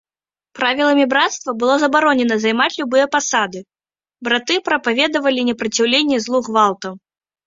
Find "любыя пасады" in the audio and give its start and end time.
2.81-3.59